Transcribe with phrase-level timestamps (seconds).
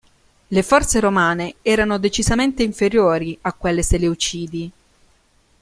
[0.47, 4.71] Le forze romane erano decisamente inferiori a quelle seleucidi.